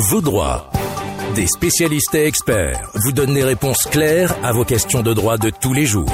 [0.00, 0.70] Vos droits.
[1.34, 5.50] Des spécialistes et experts vous donnent des réponses claires à vos questions de droit de
[5.50, 6.06] tous les jours.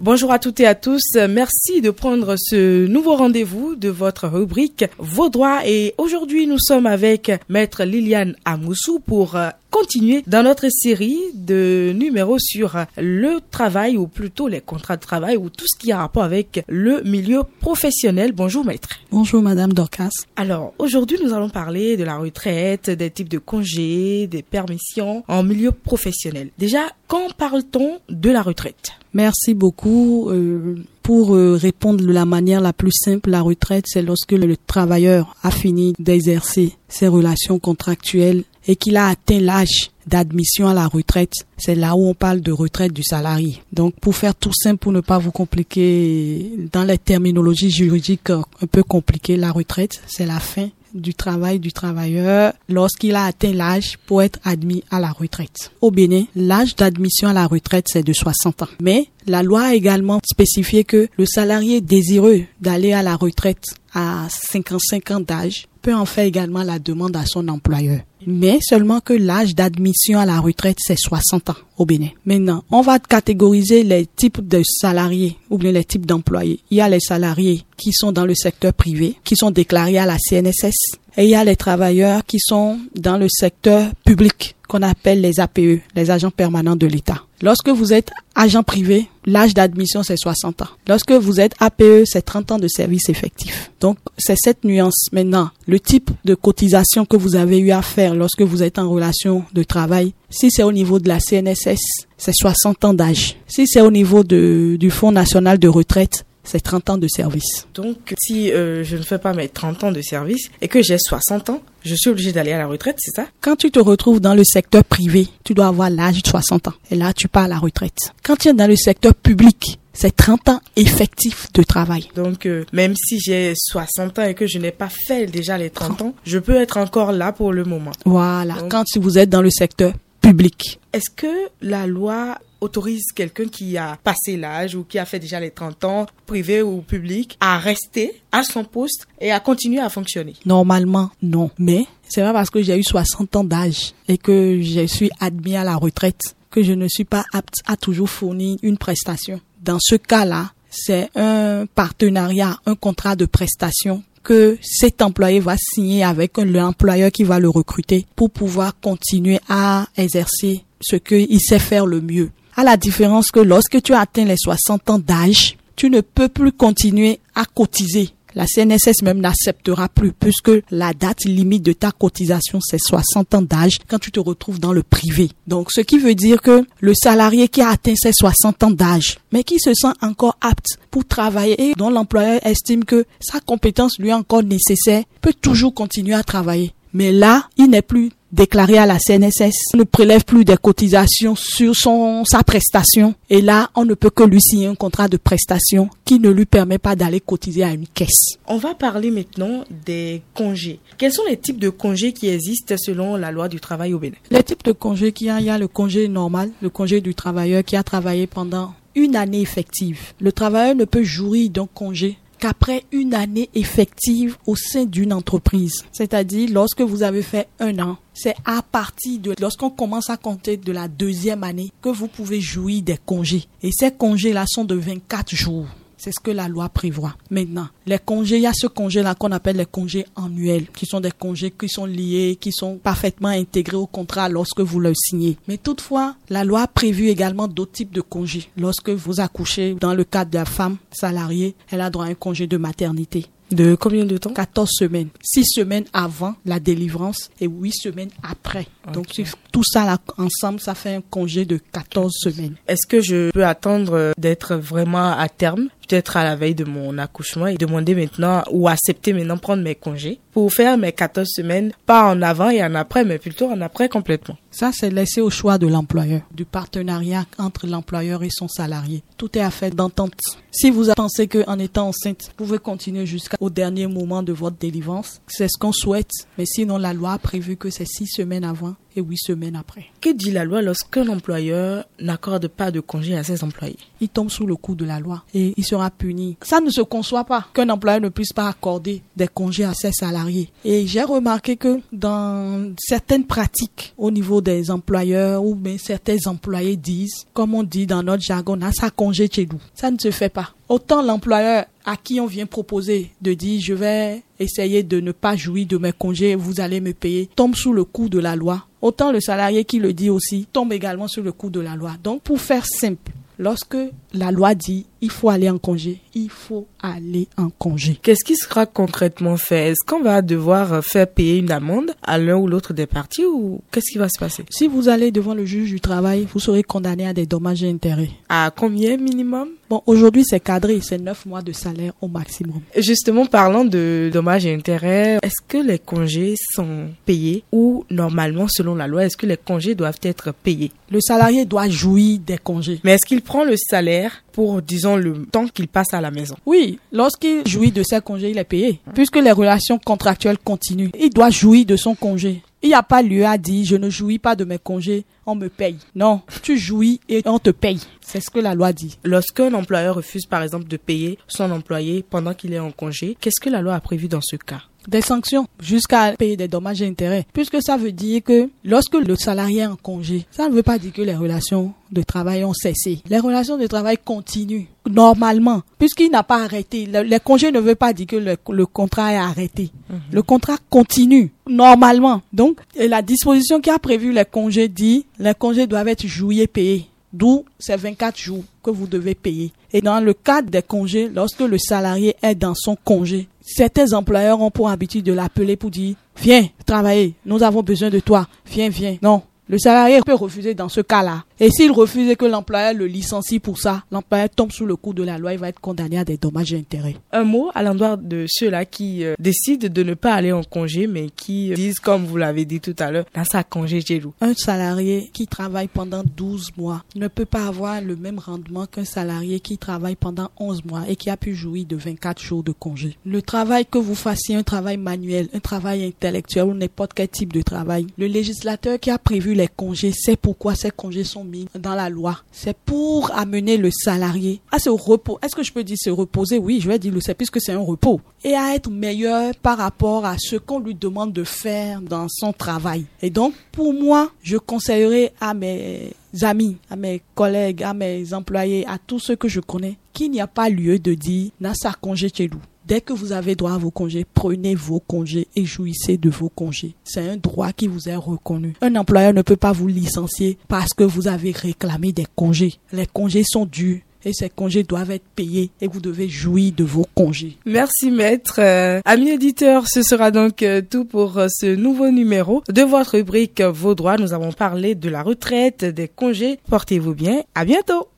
[0.00, 1.02] Bonjour à toutes et à tous.
[1.28, 5.60] Merci de prendre ce nouveau rendez-vous de votre rubrique Vos droits.
[5.66, 11.92] Et aujourd'hui, nous sommes avec Maître Liliane Amoussou pour euh, continuer dans notre série de
[11.94, 15.98] numéros sur le travail ou plutôt les contrats de travail ou tout ce qui a
[15.98, 18.32] rapport avec le milieu professionnel.
[18.32, 18.88] Bonjour maître.
[19.10, 20.10] Bonjour madame Dorcas.
[20.36, 25.42] Alors aujourd'hui nous allons parler de la retraite, des types de congés, des permissions en
[25.42, 26.50] milieu professionnel.
[26.58, 28.92] Déjà, quand parle-t-on de la retraite?
[29.14, 30.28] Merci beaucoup.
[30.30, 34.58] Euh, pour euh, répondre de la manière la plus simple, la retraite, c'est lorsque le
[34.58, 40.86] travailleur a fini d'exercer ses relations contractuelles et qu'il a atteint l'âge d'admission à la
[40.86, 43.60] retraite, c'est là où on parle de retraite du salarié.
[43.72, 48.66] Donc pour faire tout simple, pour ne pas vous compliquer dans les terminologies juridiques un
[48.70, 53.98] peu compliquées, la retraite, c'est la fin du travail du travailleur lorsqu'il a atteint l'âge
[54.06, 55.70] pour être admis à la retraite.
[55.80, 58.68] Au Bénin, l'âge d'admission à la retraite, c'est de 60 ans.
[58.80, 64.26] Mais la loi a également spécifié que le salarié désireux d'aller à la retraite à
[64.30, 68.00] 55 ans d'âge peut en faire également la demande à son employeur.
[68.26, 72.10] Mais seulement que l'âge d'admission à la retraite, c'est 60 ans au Bénin.
[72.26, 76.60] Maintenant, on va catégoriser les types de salariés ou bien les types d'employés.
[76.70, 80.04] Il y a les salariés qui sont dans le secteur privé, qui sont déclarés à
[80.04, 80.98] la CNSS.
[81.16, 85.40] Et il y a les travailleurs qui sont dans le secteur public, qu'on appelle les
[85.40, 87.22] APE, les agents permanents de l'État.
[87.40, 90.68] Lorsque vous êtes agent privé, l'âge d'admission c'est 60 ans.
[90.88, 93.70] Lorsque vous êtes APE, c'est 30 ans de service effectif.
[93.80, 95.06] Donc c'est cette nuance.
[95.12, 98.90] Maintenant, le type de cotisation que vous avez eu à faire lorsque vous êtes en
[98.90, 103.36] relation de travail, si c'est au niveau de la CNSS, c'est 60 ans d'âge.
[103.46, 107.66] Si c'est au niveau du Fonds national de retraite, c'est 30 ans de service.
[107.74, 110.96] Donc, si euh, je ne fais pas mes 30 ans de service et que j'ai
[110.98, 113.26] 60 ans, je suis obligé d'aller à la retraite, c'est ça?
[113.40, 116.74] Quand tu te retrouves dans le secteur privé, tu dois avoir l'âge de 60 ans.
[116.90, 118.12] Et là, tu pars à la retraite.
[118.22, 122.08] Quand tu es dans le secteur public, c'est 30 ans effectifs de travail.
[122.14, 125.70] Donc, euh, même si j'ai 60 ans et que je n'ai pas fait déjà les
[125.70, 127.92] 30 ans, je peux être encore là pour le moment.
[128.04, 130.78] Voilà, quand vous êtes dans le secteur public.
[130.92, 135.40] Est-ce que la loi autorise quelqu'un qui a passé l'âge ou qui a fait déjà
[135.40, 139.88] les 30 ans, privé ou public, à rester à son poste et à continuer à
[139.88, 140.34] fonctionner?
[140.44, 141.50] Normalement, non.
[141.58, 145.56] Mais c'est pas parce que j'ai eu 60 ans d'âge et que je suis admis
[145.56, 149.40] à la retraite que je ne suis pas apte à toujours fournir une prestation.
[149.62, 156.04] Dans ce cas-là, c'est un partenariat, un contrat de prestation que cet employé va signer
[156.04, 161.86] avec l'employeur qui va le recruter pour pouvoir continuer à exercer ce qu'il sait faire
[161.86, 162.30] le mieux.
[162.58, 166.50] À la différence que lorsque tu atteins les 60 ans d'âge, tu ne peux plus
[166.50, 172.60] continuer à cotiser la CNSS même n'acceptera plus puisque la date limite de ta cotisation
[172.60, 175.30] c'est 60 ans d'âge quand tu te retrouves dans le privé.
[175.46, 179.18] Donc ce qui veut dire que le salarié qui a atteint ses 60 ans d'âge
[179.32, 183.98] mais qui se sent encore apte pour travailler et dont l'employeur estime que sa compétence
[183.98, 186.72] lui est encore nécessaire peut toujours continuer à travailler.
[186.92, 191.34] Mais là, il n'est plus déclaré à la CNSS, on ne prélève plus des cotisations
[191.34, 193.14] sur son, sa prestation.
[193.30, 196.44] Et là, on ne peut que lui signer un contrat de prestation qui ne lui
[196.44, 198.36] permet pas d'aller cotiser à une caisse.
[198.46, 200.80] On va parler maintenant des congés.
[200.98, 204.16] Quels sont les types de congés qui existent selon la loi du travail au Bénin?
[204.30, 207.00] Les types de congés qu'il y a, il y a le congé normal, le congé
[207.00, 210.12] du travailleur qui a travaillé pendant une année effective.
[210.20, 215.84] Le travailleur ne peut jouir d'un congé qu'après une année effective au sein d'une entreprise.
[215.92, 220.56] C'est-à-dire, lorsque vous avez fait un an, c'est à partir de lorsqu'on commence à compter
[220.56, 223.44] de la deuxième année que vous pouvez jouir des congés.
[223.62, 225.66] Et ces congés-là sont de 24 jours.
[225.98, 227.16] C'est ce que la loi prévoit.
[227.30, 231.00] Maintenant, les congés, il y a ce congé-là qu'on appelle les congés annuels, qui sont
[231.00, 235.36] des congés qui sont liés, qui sont parfaitement intégrés au contrat lorsque vous le signez.
[235.48, 238.48] Mais toutefois, la loi a prévu également d'autres types de congés.
[238.56, 242.14] Lorsque vous accouchez, dans le cadre de la femme salariée, elle a droit à un
[242.14, 243.26] congé de maternité.
[243.50, 244.34] De combien de temps?
[244.34, 245.08] 14 semaines.
[245.22, 248.66] 6 semaines avant la délivrance et 8 semaines après.
[248.92, 249.06] Donc
[249.52, 252.56] tout ça là, ensemble, ça fait un congé de 14 semaines.
[252.66, 255.68] Est-ce que je peux attendre d'être vraiment à terme?
[255.88, 259.74] Peut-être à la veille de mon accouchement et demander maintenant ou accepter maintenant prendre mes
[259.74, 263.60] congés pour faire mes 14 semaines, pas en avant et en après, mais plutôt en
[263.60, 264.36] après complètement.
[264.50, 269.02] Ça, c'est laissé au choix de l'employeur, du partenariat entre l'employeur et son salarié.
[269.16, 270.14] Tout est affaire d'entente.
[270.50, 275.20] Si vous pensez qu'en étant enceinte, vous pouvez continuer jusqu'au dernier moment de votre délivrance,
[275.26, 276.10] c'est ce qu'on souhaite.
[276.36, 279.86] Mais sinon, la loi a prévu que c'est six semaines avant et huit semaines après.
[280.00, 283.78] Que dit la loi lorsqu'un employeur n'accorde pas de congé à ses employés?
[284.00, 286.36] Il tombe sous le coup de la loi et il sera puni.
[286.42, 289.92] Ça ne se conçoit pas qu'un employeur ne puisse pas accorder des congés à ses
[289.92, 290.50] salariés.
[290.64, 296.76] Et j'ai remarqué que dans certaines pratiques au niveau des employeurs ou bien certains employés
[296.76, 299.60] disent, comme on dit dans notre jargon, à sa congé chez nous.
[299.74, 300.50] Ça ne se fait pas.
[300.68, 305.34] Autant l'employeur à qui on vient proposer de dire je vais essayer de ne pas
[305.34, 308.66] jouir de mes congés, vous allez me payer, tombe sous le coup de la loi.
[308.82, 311.92] Autant le salarié qui le dit aussi tombe également sous le coup de la loi.
[312.04, 313.78] Donc pour faire simple, lorsque
[314.12, 317.98] la loi dit il faut aller en congé, il faut aller en congé.
[318.02, 319.70] Qu'est-ce qui sera concrètement fait?
[319.70, 323.60] Est-ce qu'on va devoir faire payer une amende à l'un ou l'autre des parties ou
[323.70, 324.44] qu'est-ce qui va se passer?
[324.50, 327.70] Si vous allez devant le juge du travail, vous serez condamné à des dommages et
[327.70, 328.10] intérêts.
[328.28, 329.48] À combien minimum?
[329.70, 332.60] Bon, aujourd'hui c'est cadré, c'est 9 mois de salaire au maximum.
[332.76, 338.74] Justement, parlant de dommages et intérêts, est-ce que les congés sont payés ou normalement, selon
[338.74, 340.72] la loi, est-ce que les congés doivent être payés?
[340.90, 342.80] Le salarié doit jouir des congés.
[342.82, 346.36] Mais est-ce qu'il prend le salaire pour, disons, le temps qu'il passe à la maison.
[346.46, 348.80] Oui, lorsqu'il jouit de ses congés, il est payé.
[348.94, 352.42] Puisque les relations contractuelles continuent, il doit jouir de son congé.
[352.60, 355.36] Il n'y a pas lieu à dire je ne jouis pas de mes congés, on
[355.36, 355.76] me paye.
[355.94, 357.80] Non, tu jouis et on te paye.
[358.00, 358.98] C'est ce que la loi dit.
[359.04, 363.40] Lorsqu'un employeur refuse par exemple de payer son employé pendant qu'il est en congé, qu'est-ce
[363.40, 364.62] que la loi a prévu dans ce cas?
[364.88, 367.26] Des sanctions jusqu'à payer des dommages et intérêts.
[367.32, 370.78] Puisque ça veut dire que lorsque le salarié est en congé, ça ne veut pas
[370.78, 373.00] dire que les relations de travail ont cessé.
[373.08, 376.86] Les relations de travail continuent normalement, puisqu'il n'a pas arrêté.
[376.90, 379.70] Le, congé ne veut pas dire que le, contrat est arrêté.
[379.90, 379.98] Mhm.
[380.12, 382.22] Le contrat continue normalement.
[382.32, 386.86] Donc, la disposition qui a prévu les congés dit les congés doivent être joués payés.
[387.12, 389.52] D'où ces 24 jours que vous devez payer.
[389.72, 394.40] Et dans le cadre des congés, lorsque le salarié est dans son congé, certains employeurs
[394.40, 398.68] ont pour habitude de l'appeler pour dire, viens travailler, nous avons besoin de toi, viens,
[398.68, 398.96] viens.
[399.02, 401.24] Non, le salarié peut refuser dans ce cas-là.
[401.40, 404.92] Et s'il refuse et que l'employeur le licencie pour ça, l'employeur tombe sous le coup
[404.92, 406.96] de la loi, il va être condamné à des dommages et intérêts.
[407.12, 410.86] Un mot à l'endroit de ceux-là qui euh, décident de ne pas aller en congé,
[410.86, 414.12] mais qui disent, comme vous l'avez dit tout à l'heure, dans sa congé vous.
[414.20, 418.84] Un salarié qui travaille pendant 12 mois ne peut pas avoir le même rendement qu'un
[418.84, 422.52] salarié qui travaille pendant 11 mois et qui a pu jouir de 24 jours de
[422.52, 422.96] congé.
[423.06, 427.32] Le travail que vous fassiez, un travail manuel, un travail intellectuel ou n'importe quel type
[427.32, 431.24] de travail, le législateur qui a prévu les congés sait pourquoi ces congés sont
[431.58, 432.18] dans la loi.
[432.32, 435.18] C'est pour amener le salarié à se repos.
[435.22, 436.38] Est-ce que je peux dire se reposer?
[436.38, 438.00] Oui, je vais dire le c'est puisque c'est un repos.
[438.24, 442.32] Et à être meilleur par rapport à ce qu'on lui demande de faire dans son
[442.32, 442.84] travail.
[443.02, 445.92] Et donc, pour moi, je conseillerais à mes
[446.22, 450.20] amis, à mes collègues, à mes employés, à tous ceux que je connais, qu'il n'y
[450.20, 452.40] a pas lieu de dire, n'a ça congé chez nous.
[452.68, 456.28] Dès que vous avez droit à vos congés, prenez vos congés et jouissez de vos
[456.28, 456.74] congés.
[456.84, 458.56] C'est un droit qui vous est reconnu.
[458.60, 462.56] Un employeur ne peut pas vous licencier parce que vous avez réclamé des congés.
[462.74, 466.62] Les congés sont dus et ces congés doivent être payés et vous devez jouir de
[466.62, 467.38] vos congés.
[467.46, 468.38] Merci maître.
[468.38, 472.90] Euh, amis éditeurs, ce sera donc euh, tout pour euh, ce nouveau numéro de votre
[472.98, 473.96] rubrique Vos droits.
[473.96, 476.38] Nous avons parlé de la retraite, des congés.
[476.50, 477.22] Portez-vous bien.
[477.34, 477.88] À bientôt.